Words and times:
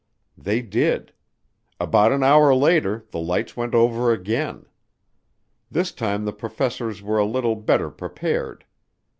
They 0.35 0.63
did; 0.63 1.13
about 1.79 2.11
an 2.11 2.23
hour 2.23 2.55
later 2.55 3.05
the 3.11 3.19
lights 3.19 3.55
went 3.55 3.75
over 3.75 4.11
again. 4.11 4.65
This 5.69 5.91
time 5.91 6.25
the 6.25 6.33
professors 6.33 7.03
were 7.03 7.19
a 7.19 7.23
little 7.23 7.55
better 7.55 7.91
prepared. 7.91 8.65